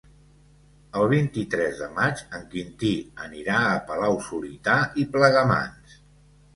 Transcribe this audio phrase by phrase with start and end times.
[1.01, 2.91] El vint-i-tres de maig en Quintí
[3.29, 6.01] anirà a Palau-solità i Plegamans.